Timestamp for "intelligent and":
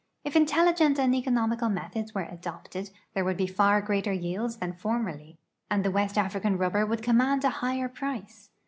0.35-1.13